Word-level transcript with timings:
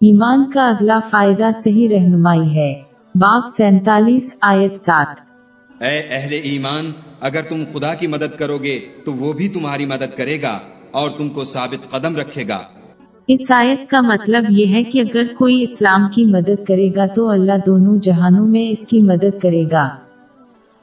ایمان 0.00 0.50
کا 0.50 0.68
اگلا 0.68 0.98
فائدہ 1.10 1.50
صحیح 1.64 1.88
رہنمائی 1.88 2.56
ہے۔ 2.56 2.74
باپ 3.14 3.44
سینتالیس 3.56 4.36
آیت 4.42 4.76
سات۔ 4.76 5.06
اے 5.82 5.98
اہل 6.10 6.32
ایمان 6.42 6.90
اگر 7.20 7.42
تم 7.42 7.64
خدا 7.72 7.94
کی 7.94 8.06
مدد 8.06 8.38
کرو 8.38 8.58
گے 8.64 8.78
تو 9.04 9.12
وہ 9.12 9.32
بھی 9.32 9.48
تمہاری 9.48 9.86
مدد 9.86 10.18
کرے 10.18 10.42
گا 10.42 10.58
اور 10.90 11.10
تم 11.10 11.28
کو 11.28 11.44
ثابت 11.44 11.90
قدم 11.90 12.16
رکھے 12.16 12.42
گا۔ 12.48 12.58
اس 13.28 13.50
آیت 13.50 13.90
کا 13.90 14.00
مطلب 14.00 14.44
یہ 14.50 14.66
ہے 14.66 14.82
کہ 14.84 15.00
اگر 15.00 15.34
کوئی 15.38 15.62
اسلام 15.62 16.08
کی 16.14 16.24
مدد 16.24 16.64
کرے 16.68 16.90
گا 16.96 17.06
تو 17.06 17.28
اللہ 17.28 17.58
دونوں 17.66 17.96
جہانوں 17.96 18.46
میں 18.46 18.70
اس 18.70 18.86
کی 18.86 19.02
مدد 19.02 19.40
کرے 19.42 19.64
گا۔ 19.72 19.88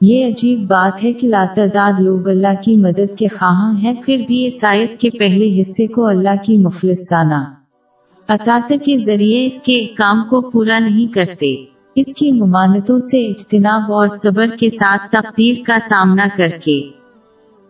یہ 0.00 0.26
عجیب 0.26 0.60
بات 0.60 1.04
ہے 1.04 1.12
کہ 1.12 1.28
لاتعداد 1.28 2.00
لوگ 2.00 2.28
اللہ 2.28 2.62
کی 2.64 2.76
مدد 2.76 3.18
کے 3.18 3.28
خواہاں 3.28 3.78
ہیں 3.78 3.94
پھر 4.06 4.24
بھی 4.26 4.46
اس 4.46 4.64
آیت 4.64 5.00
کے 5.00 5.10
پہلے 5.10 5.60
حصے 5.60 5.86
کو 5.86 6.06
اللہ 6.06 6.42
کی 6.46 6.58
مخلصانہ 6.58 7.44
اطاعت 8.28 8.68
کے 8.68 8.98
ذریعے 8.98 9.46
اس 9.46 9.60
کے 9.60 9.84
کام 9.84 10.22
کو 10.30 10.50
پورا 10.50 10.78
نہیں 10.78 11.06
کرتے۔ 11.06 11.64
اس 11.94 12.14
کی 12.14 12.32
ممانتوں 12.32 12.98
سے 12.98 13.26
اجتناب 13.26 13.92
اور 13.92 14.08
صبر 14.08 14.46
کے 14.46 14.70
ساتھ 14.70 15.02
تقدیر 15.12 15.54
کا 15.66 15.78
سامنا 15.78 16.26
کر 16.36 16.48
کے۔ 16.64 16.82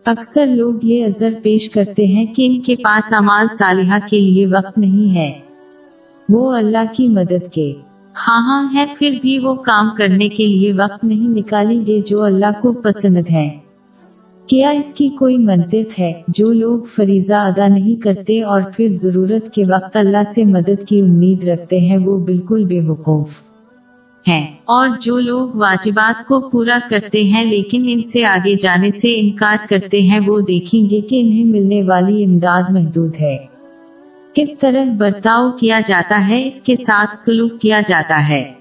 اکثر 0.05 0.47
لوگ 0.47 0.73
یہ 0.83 1.05
عذر 1.05 1.33
پیش 1.43 1.69
کرتے 1.69 2.05
ہیں 2.05 2.25
کہ 2.25 2.45
ان 2.45 2.61
کے 2.61 2.75
پاس 2.75 3.13
اعمال 3.13 3.47
صالحہ 3.47 3.99
کے 4.09 4.19
لیے 4.19 4.47
وقت 4.47 4.77
نہیں 4.77 5.15
ہے۔ 5.15 5.39
وہ 6.29 6.57
اللہ 6.57 6.93
کی 6.95 7.07
مدد 7.07 7.53
کے۔ 7.53 7.73
خواہاں 8.15 8.67
ہے، 8.73 8.85
پھر 8.99 9.19
بھی 9.21 9.39
وہ 9.39 9.53
کام 9.55 9.89
کرنے 9.97 10.29
کے 10.29 10.45
لیے 10.45 10.73
وقت 10.73 11.03
نہیں 11.03 11.29
نکالیں 11.29 11.85
گے 11.85 12.01
جو 12.07 12.23
اللہ 12.23 12.61
کو 12.61 12.73
پسند 12.73 13.17
ہے 13.31 13.66
کیا 14.47 14.69
اس 14.69 14.93
کی 14.93 15.09
کوئی 15.09 15.37
منطق 15.37 15.99
ہے؟ 15.99 16.21
جو 16.27 16.53
لوگ 16.53 16.81
فریضہ 16.95 17.33
ادا 17.33 17.67
نہیں 17.67 18.01
کرتے 18.01 18.41
اور 18.41 18.61
پھر 18.75 18.87
ضرورت 18.89 19.53
کے 19.53 19.63
وقت 19.65 19.97
اللہ 19.97 20.23
سے 20.23 20.45
مدد 20.45 20.87
کی 20.87 20.99
امید 20.99 21.47
رکھتے 21.47 21.79
ہیں، 21.79 21.97
وہ 21.97 22.17
بالکل 22.25 22.65
بے 22.65 22.81
وقوف 22.81 23.29
ہیں۔ 24.27 24.47
اور 24.47 24.89
جو 25.01 25.19
لوگ 25.19 25.49
واجبات 25.53 26.27
کو 26.27 26.49
پورا 26.49 26.79
کرتے 26.89 27.23
ہیں 27.23 27.43
لیکن 27.43 27.85
ان 27.87 28.03
سے 28.03 28.25
آگے 28.25 28.55
جانے 28.55 28.89
سے 28.91 29.19
انکار 29.19 29.57
کرتے 29.69 30.01
ہیں، 30.01 30.19
وہ 30.27 30.39
دیکھیں 30.39 30.89
گے 30.89 31.01
کہ 31.01 31.21
انہیں 31.21 31.45
ملنے 31.45 31.83
والی 31.83 32.25
امداد 32.25 32.63
محدود 32.69 33.15
ہے۔ 33.21 33.37
کس 34.33 34.59
طرح 34.59 34.83
برتاؤ 34.97 35.51
کیا 35.51 35.79
جاتا 35.87 36.27
ہے، 36.27 36.47
اس 36.47 36.61
کے 36.61 36.75
ساتھ 36.75 37.15
سلوک 37.15 37.61
کیا 37.61 37.81
جاتا 37.87 38.29
ہے۔ 38.29 38.53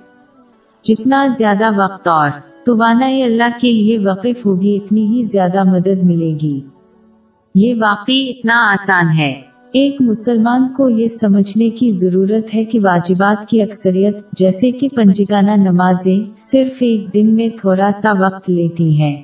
جتنا 0.84 1.27
زیادہ 1.27 1.65
وقت 1.77 2.09
اور 2.09 2.31
توانائی 2.67 3.22
اللہ 3.22 3.59
کے 3.61 3.72
لیے 3.72 3.98
وقف 3.98 4.47
ہوگی، 4.47 4.77
اتنی 4.77 5.06
ہی 5.06 5.22
زیادہ 5.22 5.64
مدد 5.64 6.03
ملے 6.03 6.36
گی۔ 6.42 6.61
یہ 7.55 7.75
واقعی 7.75 8.31
اتنا 8.31 8.72
آسان 8.72 9.19
ہے۔ 9.19 9.41
ایک 9.72 9.97
مسلمان 10.00 10.69
کو 10.77 10.89
یہ 10.89 11.09
سمجھنے 11.09 11.70
کی 11.70 11.91
ضرورت 11.91 12.55
ہے 12.55 12.64
کہ 12.64 12.81
واجبات 12.81 13.48
کی 13.48 13.62
اکثریت، 13.62 14.17
جیسے 14.39 14.70
کہ 14.70 14.89
پنجگانہ 14.89 15.50
نمازیں، 15.56 16.31
صرف 16.37 16.77
ایک 16.81 17.14
دن 17.14 17.34
میں 17.34 17.48
تھوڑا 17.61 17.91
سا 17.92 18.12
وقت 18.19 18.50
لیتی 18.50 19.03
ہیں۔ 19.03 19.22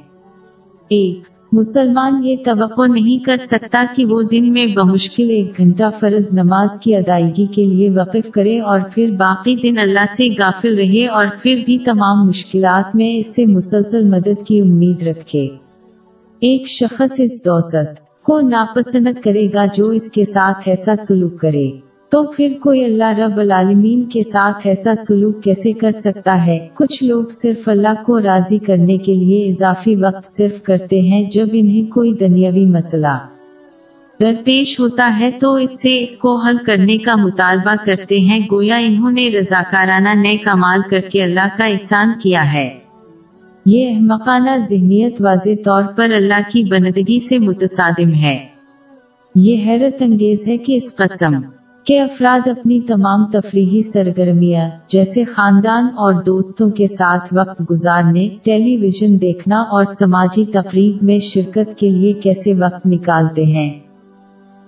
ایک 0.88 1.18
مسلمان 1.52 2.24
یہ 2.24 2.36
توقع 2.44 2.86
نہیں 2.86 3.24
کر 3.24 3.36
سکتا 3.36 3.84
کہ 3.96 4.04
وہ 4.04 4.22
دن 4.22 4.52
میں 4.52 4.66
بمشکل 4.66 5.30
ایک 5.30 5.58
گھنٹہ 5.58 5.82
فرض 6.00 6.32
نماز 6.32 6.78
کی 6.78 6.94
ادائیگی 6.96 7.46
کے 7.46 7.66
لیے 7.66 7.90
وقف 7.90 8.30
کرے 8.30 8.60
اور 8.60 8.80
پھر 8.94 9.10
باقی 9.10 9.56
دن 9.56 9.78
اللہ 9.78 10.06
سے 10.16 10.28
غافل 10.38 10.74
رہے 10.74 11.06
اور 11.06 11.26
پھر 11.42 11.62
بھی 11.66 11.78
تمام 11.78 12.26
مشکلات 12.26 12.96
میں 12.96 13.18
اس 13.18 13.34
سے 13.36 13.46
مسلسل 13.46 14.04
مدد 14.04 14.46
کی 14.46 14.60
امید 14.60 15.02
رکھے۔ 15.02 15.48
ایک 16.40 16.68
شخص 16.68 17.20
اس 17.20 17.44
دوست 17.44 18.22
کو 18.24 18.40
ناپسند 18.40 19.22
کرے 19.24 19.46
گا 19.54 19.64
جو 19.74 19.88
اس 19.88 20.10
کے 20.10 20.24
ساتھ 20.24 20.68
ایسا 20.68 20.96
سلوک 20.96 21.40
کرے۔ 21.40 21.91
تو 22.12 22.22
پھر 22.22 22.52
کوئی 22.62 22.84
اللہ 22.84 23.18
رب 23.18 23.38
العالمین 23.38 24.04
کے 24.04 24.22
ساتھ 24.22 24.66
ایسا 24.66 24.94
سلوک 24.96 25.42
کیسے 25.42 25.72
کر 25.72 25.92
سکتا 25.92 26.46
ہے؟ 26.46 26.68
کچھ 26.74 27.04
لوگ 27.04 27.24
صرف 27.30 27.68
اللہ 27.68 28.02
کو 28.06 28.20
راضی 28.20 28.58
کرنے 28.58 28.98
کے 28.98 29.14
لیے 29.14 29.48
اضافی 29.48 29.96
وقت 29.96 30.26
صرف 30.26 30.62
کرتے 30.62 31.00
ہیں 31.00 31.30
جب 31.30 31.46
انہیں 31.52 31.90
کوئی 31.90 32.14
دنیاوی 32.14 32.66
مسئلہ 32.66 33.26
درپیش 34.20 34.80
ہوتا 34.80 35.16
ہے 35.18 35.30
تو 35.30 35.54
اس 35.54 35.82
سے 35.82 36.02
اس 36.02 36.16
کو 36.16 36.36
حل 36.36 36.56
کرنے 36.66 36.98
کا 36.98 37.16
مطالبہ 37.16 37.74
کرتے 37.84 38.18
ہیں۔ 38.18 38.40
گویا 38.52 38.76
انہوں 38.76 39.10
نے 39.10 39.30
رضاکارانہ 39.38 40.08
نئے 40.08 40.36
کمال 40.36 40.80
کر 40.90 41.00
کے 41.00 41.22
اللہ 41.22 41.56
کا 41.58 41.64
احسان 41.64 42.08
کیا 42.22 42.52
ہے۔ 42.52 42.70
یہ 43.66 43.88
احمقانہ 43.88 44.50
ذہنیت 44.70 45.20
واضح 45.20 45.62
طور 45.64 45.82
پر 45.96 46.10
اللہ 46.10 46.50
کی 46.52 46.64
بندگی 46.64 47.28
سے 47.28 47.38
متصادم 47.38 48.14
ہے۔ 48.14 48.38
یہ 49.34 49.56
حیرت 49.66 50.02
انگیز 50.02 50.48
ہے 50.48 50.56
کہ 50.56 50.76
اس 50.76 50.96
قسم 50.96 51.40
کے 51.84 52.00
افراد 52.00 52.48
اپنی 52.48 52.80
تمام 52.80 53.30
تفریحی 53.30 53.82
سرگرمیاں، 53.82 54.70
جیسے 54.88 55.24
خاندان 55.24 55.84
اور 55.84 56.22
دوستوں 56.22 56.70
کے 56.70 56.86
ساتھ 56.86 57.34
وقت 57.34 57.62
گزارنے، 57.70 58.28
ٹیلی 58.42 58.76
ویژن 58.76 59.20
دیکھنا 59.20 59.56
اور 59.60 59.84
سماجی 59.84 60.44
تقریب 60.44 61.02
میں 61.02 61.18
شرکت 61.18 61.78
کے 61.78 61.90
لیے 61.90 62.12
کیسے 62.12 62.54
وقت 62.54 62.86
نکالتے 62.86 63.44
ہیں۔ 63.44 63.80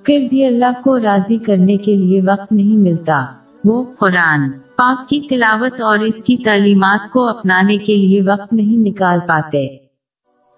پھر 0.05 0.27
بھی 0.31 0.45
اللہ 0.45 0.73
کو 0.85 0.99
راضی 0.99 1.37
کرنے 1.37 1.77
کے 1.77 1.97
لیے 1.97 2.23
وقت 2.23 2.53
نہیں 2.53 2.77
ملتا۔ 2.77 3.27
وہ 3.65 3.85
قرآن 3.99 4.51
پاک 4.51 5.09
کی 5.09 5.21
تلاوت 5.21 5.81
اور 5.81 5.99
اس 5.99 6.23
کی 6.23 6.37
تعلیمات 6.37 7.13
کو 7.13 7.29
اپنانے 7.29 7.77
کے 7.77 7.97
لیے 7.97 8.23
وقت 8.23 8.53
نہیں 8.53 8.89
نکال 8.89 9.19
پاتے۔ 9.27 9.84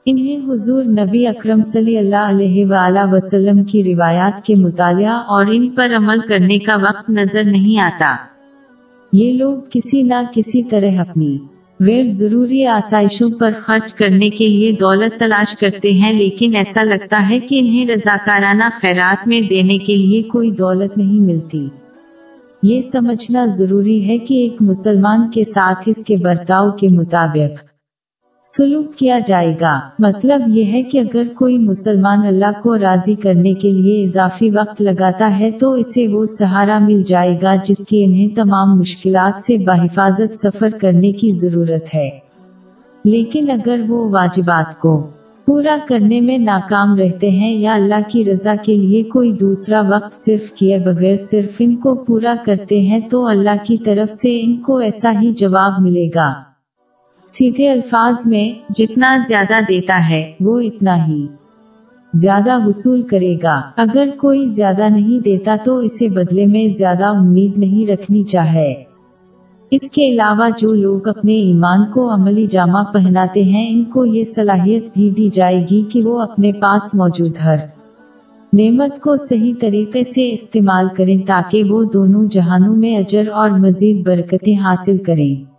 انہیں 0.08 0.50
حضور 0.50 0.84
نبی 0.84 1.26
اکرم 1.26 1.62
صلی 1.62 1.96
اللہ 1.98 2.28
علیہ 2.28 2.66
وآلہ 2.66 3.06
وسلم 3.12 3.64
کی 3.64 3.84
روایات 3.84 4.46
کے 4.46 4.54
مطالعہ 4.54 5.14
اور 5.28 5.46
ان 5.46 5.68
پر 5.70 5.90
عمل 5.96 6.20
کرنے 6.28 6.58
کا 6.58 6.76
وقت 6.76 7.10
نظر 7.10 7.44
نہیں 7.44 7.78
آتا۔ 7.78 8.14
یہ 9.12 9.32
لوگ 9.32 9.56
کسی 9.70 10.02
نہ 10.02 10.22
کسی 10.34 10.62
طرح 10.62 11.00
اپنی 11.00 11.38
غیر 11.80 12.04
ضروری 12.04 12.66
آسائشوں 12.66 13.28
پر 13.40 13.52
خرچ 13.60 13.94
کرنے 13.94 14.30
کے 14.30 14.48
لیے 14.48 14.72
دولت 14.72 15.18
تلاش 15.18 15.56
کرتے 15.56 15.92
ہیں، 15.92 16.12
لیکن 16.12 16.56
ایسا 16.56 16.82
لگتا 16.82 17.28
ہے 17.30 17.40
کہ 17.40 17.58
انہیں 17.58 17.86
رضاکارانہ 17.86 18.68
خیرات 18.80 19.28
میں 19.28 19.40
دینے 19.40 19.78
کے 19.78 19.96
لیے 19.96 20.22
کوئی 20.22 20.50
دولت 20.50 20.98
نہیں 20.98 21.20
ملتی۔ 21.20 21.68
یہ 22.62 22.80
سمجھنا 22.80 23.46
ضروری 23.46 24.08
ہے 24.08 24.18
کہ 24.18 24.34
ایک 24.34 24.62
مسلمان 24.62 25.30
کے 25.30 25.44
ساتھ 25.44 25.82
اس 25.86 26.04
کے 26.04 26.16
برتاؤ 26.16 26.70
کے 26.70 26.88
مطابق 26.88 27.65
سلوک 28.46 28.94
کیا 28.94 29.18
جائے 29.26 29.54
گا؟ 29.60 29.80
مطلب 29.98 30.42
یہ 30.46 30.64
ہے 30.64 30.82
کہ 30.82 30.98
اگر 30.98 31.22
کوئی 31.34 31.58
مسلمان 31.58 32.26
اللہ 32.26 32.60
کو 32.62 32.78
راضی 32.78 33.14
کرنے 33.14 33.54
کے 33.54 33.70
لیے 33.70 34.04
اضافی 34.04 34.50
وقت 34.50 34.82
لگاتا 34.82 35.38
ہے 35.38 35.50
تو 35.50 35.72
اسے 35.72 36.08
وہ 36.08 36.26
سہارا 36.26 36.78
مل 36.78 37.02
جائے 37.02 37.38
گا 37.42 37.54
جس 37.64 37.84
کی 37.88 38.04
انہیں 38.04 38.28
تمام 38.36 38.78
مشکلات 38.78 39.40
سے 39.40 39.56
بحفاظت 39.64 40.34
سفر 40.34 40.68
کرنے 40.80 41.12
کی 41.12 41.30
ضرورت 41.30 41.94
ہے۔ 41.94 42.10
لیکن 43.04 43.50
اگر 43.50 43.80
وہ 43.88 44.10
واجبات 44.10 44.80
کو 44.80 45.06
پورا 45.46 45.76
کرنے 45.88 46.20
میں 46.20 46.38
ناکام 46.38 46.96
رہتے 46.96 47.30
ہیں 47.30 47.54
یا 47.54 47.74
اللہ 47.74 48.08
کی 48.08 48.24
رضا 48.24 48.54
کے 48.62 48.76
لیے 48.76 49.02
کوئی 49.02 49.32
دوسرا 49.32 49.80
وقت 49.80 50.14
صرف 50.14 50.52
کیے 50.52 50.78
بغیر 50.78 51.16
صرف 51.16 51.56
ان 51.58 51.76
کو 51.76 51.94
پورا 51.94 52.34
کرتے 52.44 52.80
ہیں 52.80 53.00
تو 53.10 53.26
اللہ 53.26 53.64
کی 53.66 53.76
طرف 53.76 54.12
سے 54.12 54.40
ان 54.40 54.56
کو 54.56 54.76
ایسا 54.76 55.12
ہی 55.22 55.32
جواب 55.32 55.72
ملے 55.78 56.08
گا۔ 56.14 56.55
سیدھے 57.28 57.70
الفاظ 57.70 58.14
میں 58.26 58.72
جتنا 58.72 59.16
زیادہ 59.28 59.54
دیتا 59.68 60.08
ہے، 60.10 60.32
وہ 60.40 60.60
اتنا 60.60 61.06
ہی 61.06 61.26
زیادہ 62.14 62.66
وصول 62.66 63.02
کرے 63.02 63.36
گا۔ 63.42 63.60
اگر 63.76 64.08
کوئی 64.20 64.46
زیادہ 64.46 64.88
نہیں 64.88 65.20
دیتا 65.20 65.56
تو 65.64 65.76
اسے 65.76 66.08
بدلے 66.08 66.46
میں 66.46 66.68
زیادہ 66.78 67.06
امید 67.06 67.58
نہیں 67.58 67.90
رکھنی 67.90 68.24
چاہے۔ 68.24 68.74
اس 69.70 69.90
کے 69.90 70.12
علاوہ 70.12 70.48
جو 70.58 70.74
لوگ 70.74 71.08
اپنے 71.08 71.32
ایمان 71.32 71.92
کو 71.92 72.14
عملی 72.14 72.46
جامع 72.46 72.82
پہناتے 72.82 73.42
ہیں، 73.42 73.70
ان 73.70 73.84
کو 73.84 74.04
یہ 74.04 74.24
صلاحیت 74.24 74.84
بھی 74.94 75.10
دی 75.10 75.28
جائے 75.28 75.66
گی 75.70 75.82
کہ 75.92 76.02
وہ 76.02 76.20
اپنے 76.20 76.52
پاس 76.52 76.94
موجود 76.94 77.32
ہر 77.44 77.56
نعمت 78.52 79.00
کو 79.00 79.16
صحیح 79.16 79.54
طریقے 79.60 80.04
سے 80.04 80.32
استعمال 80.32 80.86
کریں 80.96 81.18
تاکہ 81.26 81.64
وہ 81.64 81.84
دونوں 81.84 82.24
جہانوں 82.24 82.76
میں 82.76 82.96
اجر 82.96 83.28
اور 83.32 83.50
مزید 83.50 84.06
برکتیں 84.06 84.56
حاصل 84.56 85.02
کریں۔ 85.02 85.55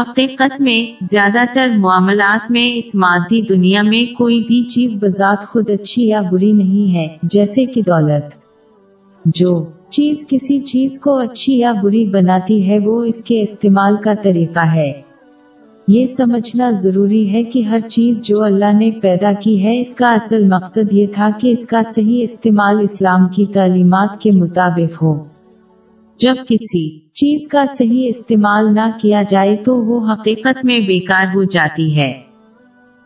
حقیقت 0.00 0.60
میں، 0.60 1.04
زیادہ 1.10 1.38
تر 1.54 1.68
معاملات 1.78 2.50
میں 2.50 2.76
اس 2.76 2.94
مادی 2.94 3.42
دنیا 3.42 3.82
میں 3.82 4.14
کوئی 4.18 4.40
بھی 4.40 4.62
چیز 4.62 4.96
بذات 5.02 5.46
خود 5.46 5.70
اچھی 5.70 6.06
یا 6.06 6.20
بری 6.32 6.52
نہیں 6.52 6.94
ہے، 6.94 7.06
جیسے 7.22 7.64
کہ 7.64 7.82
دولت۔ 7.82 8.32
جو 9.24 9.66
چیز 9.90 10.26
کسی 10.30 10.60
چیز 10.60 10.98
کو 10.98 11.18
اچھی 11.18 11.58
یا 11.58 11.72
بری 11.82 12.06
بناتی 12.06 12.68
ہے، 12.68 12.78
وہ 12.78 13.04
اس 13.04 13.22
کے 13.22 13.42
استعمال 13.42 13.96
کا 13.96 14.14
طریقہ 14.22 14.66
ہے۔ 14.74 14.92
یہ 15.88 16.06
سمجھنا 16.06 16.70
ضروری 16.70 17.32
ہے 17.32 17.42
کہ 17.42 17.62
ہر 17.62 17.80
چیز 17.88 18.20
جو 18.22 18.42
اللہ 18.42 18.72
نے 18.72 18.90
پیدا 18.90 19.32
کی 19.32 19.64
ہے، 19.64 19.80
اس 19.80 19.94
کا 19.94 20.12
اصل 20.12 20.48
مقصد 20.48 20.92
یہ 20.92 21.06
تھا 21.14 21.28
کہ 21.40 21.52
اس 21.52 21.66
کا 21.66 21.82
صحیح 21.82 22.22
استعمال 22.22 22.78
اسلام 22.82 23.28
کی 23.28 23.46
تعلیمات 23.46 24.20
کے 24.20 24.30
مطابق 24.30 25.02
ہو۔ 25.02 25.33
جب 26.18 26.34
کسی 26.48 26.98
چیز 26.98 27.48
کا 27.48 27.64
صحیح 27.78 28.06
استعمال 28.08 28.74
نہ 28.74 28.90
کیا 29.02 29.22
جائے 29.22 29.56
تو 29.56 29.76
وہ 29.76 30.12
حقیقت 30.12 30.64
میں 30.64 30.80
بیکار 30.80 31.26
ہو 31.34 31.42
جاتی 31.42 31.96
ہے۔ 31.96 32.20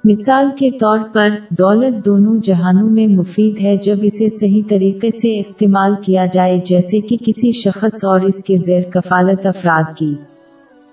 مثال 0.04 0.48
کے 0.58 0.70
طور 0.70 0.98
پر، 1.12 1.28
دولت 1.50 2.06
دونوں 2.06 2.40
جہانوں 2.42 2.90
میں 2.90 3.06
مفید 3.06 3.60
ہے 3.60 3.76
جب 3.76 3.94
اسے 4.02 4.30
صحیح 4.30 4.62
طریقے 4.68 5.10
سے 5.10 5.40
استعمال 5.40 5.94
کیا 6.06 6.26
جائے، 6.32 6.60
جیسے 6.64 7.00
کہ 7.00 7.16
کسی 7.16 7.52
شخص 7.52 8.04
اور 8.04 8.20
اس 8.20 8.44
کے 8.44 8.56
زیر 8.56 8.82
کفالت 8.90 9.46
افراد 9.46 9.98
کی 9.98 10.14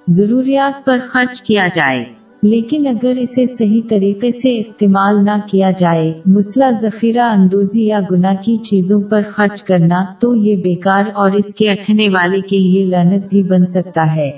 ضروریات 0.07 0.85
پر 0.85 0.99
خرچ 1.07 1.41
کیا 1.41 1.67
جائے۔ 1.75 2.24
لیکن 2.47 2.87
اگر 2.87 3.15
اسے 3.17 3.47
صحیح 3.47 3.81
طریقے 3.89 4.31
سے 4.31 4.59
استعمال 4.59 5.25
نہ 5.25 5.37
کیا 5.51 5.71
جائے 5.71 6.13
مسلح 6.25 6.71
ذخیرہ 6.71 7.19
اندوزی 7.19 7.87
یا 7.87 7.99
گناہ 8.11 8.35
کی 8.45 8.57
چیزوں 8.57 9.01
پر 9.09 9.21
خرچ 9.29 9.63
کرنا 9.63 10.05
تو 10.19 10.35
یہ 10.35 10.55
بیکار 10.55 11.03
اور 11.13 11.31
اس 11.31 11.53
کے 11.53 11.69
اٹھنے 11.69 12.09
والے 12.09 12.41
کے 12.41 12.59
لیے 12.59 12.85
لانت 12.85 13.25
بھی 13.29 13.43
بن 13.43 13.65
سکتا 13.65 14.15
ہے۔ 14.15 14.31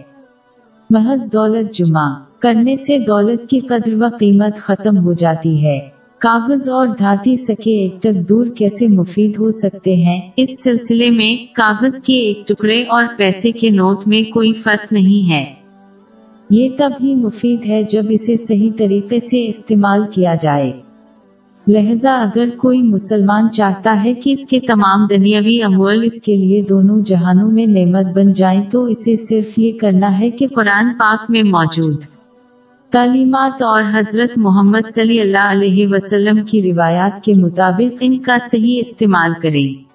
محض 0.89 1.33
دولت 1.33 1.74
جمع 1.74 2.09
کرنے 2.39 2.75
سے 2.75 3.00
دولت 3.00 3.50
کی 3.50 3.59
قدر 3.59 3.94
و 3.94 4.07
قیمت 4.19 4.57
ختم 4.57 4.98
ہو 4.98 5.13
جاتی 5.13 5.65
ہے۔ 5.65 5.80
کاغذ 6.18 6.69
اور 6.69 6.88
دھاتی 6.88 7.36
سکے 7.38 7.81
ایک 7.81 8.00
تک 8.00 8.30
دور 8.30 8.48
کیسے 8.48 8.88
مفید 8.88 9.31
ہو 9.39 9.51
سکتے 9.51 9.95
ہیں؟ 9.95 10.21
اس 10.38 10.63
سلسلے 10.63 11.10
میں 11.10 11.56
کاغذ 11.56 12.00
کے 12.00 12.13
ایک 12.13 12.48
ٹکڑے 12.48 12.83
اور 12.83 13.03
پیسے 13.18 13.51
کے 13.51 13.69
نوٹ 13.69 14.07
میں 14.07 14.21
کوئی 14.21 14.53
فرق 14.53 14.94
نہیں 14.94 15.30
ہے۔ 15.30 15.56
یہ 16.50 16.70
تب 16.78 16.92
ہی 17.04 17.16
مفید 17.16 17.66
ہے 17.66 17.84
جب 17.84 18.02
اسے 18.10 18.38
صحیح 18.38 18.72
طریقے 18.78 19.20
سے 19.20 19.48
استعمال 19.48 20.02
کیا 20.12 20.36
جائے۔ 20.42 20.72
لہذا 21.68 22.14
اگر 22.16 22.50
کوئی 22.58 22.82
مسلمان 22.82 23.52
چاہتا 23.52 24.04
ہے 24.04 24.14
کہ 24.14 24.30
اس 24.30 24.46
کے 24.46 24.60
تمام 24.60 25.08
دنیاوی 25.10 25.64
امول 25.64 26.04
اس 26.04 26.22
کے 26.22 26.36
لیے 26.36 26.62
دونوں 26.62 27.02
جہانوں 27.02 27.52
میں 27.52 27.66
نعمت 27.66 28.06
بن 28.16 28.34
جائیں 28.34 28.62
تو 28.72 28.84
اسے 28.84 29.18
صرف 29.18 29.60
یہ 29.60 29.72
کرنا 29.82 30.20
ہے 30.20 30.30
کہ 30.30 30.48
قرآن 30.48 30.94
پاک 31.00 31.20
میں 31.30 31.44
موجود 31.44 32.02
تعلیمات 32.92 33.62
اور 33.62 33.84
حضرت 33.94 34.38
محمد 34.38 34.88
صلی 34.88 35.20
اللہ 35.22 35.52
علیہ 35.52 35.88
وسلم 35.88 36.46
کی 36.46 36.74
روایات 36.74 37.24
کے 37.24 37.34
مطابق 37.34 37.96
ان 38.00 38.18
کا 38.18 38.38
صحیح 38.38 38.78
استعمال 38.80 39.34
کریں۔ 39.42 39.87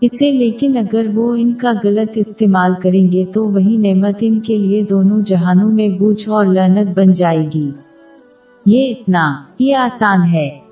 اسے 0.00 0.30
لیکن 0.30 0.76
اگر 0.76 1.06
وہ 1.14 1.36
ان 1.36 1.54
کا 1.54 1.72
غلط 1.84 2.10
استعمال 2.14 2.72
کریں 2.82 3.12
گے 3.12 3.24
تو 3.24 3.44
وہی 3.44 3.76
نعمت 3.76 4.14
ان 4.20 4.40
کے 4.40 4.58
لیے 4.58 4.82
دونوں 4.82 5.20
جہانوں 5.22 5.72
میں 5.72 5.88
بوجھ 5.88 6.28
اور 6.28 6.46
لعنت 6.46 6.98
بن 6.98 7.14
جائے 7.14 7.48
گی۔ 7.54 7.70
یہ 8.66 8.90
اتنا، 8.90 9.42
یہ 9.58 9.76
آسان 9.76 10.22
ہے۔ 10.34 10.65